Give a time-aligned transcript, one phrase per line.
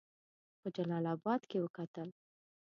[0.59, 2.09] په جلا آباد کې وکتل.